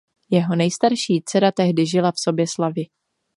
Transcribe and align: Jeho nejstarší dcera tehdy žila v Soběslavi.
Jeho 0.29 0.55
nejstarší 0.55 1.21
dcera 1.25 1.51
tehdy 1.51 1.85
žila 1.85 2.11
v 2.11 2.19
Soběslavi. 2.19 2.83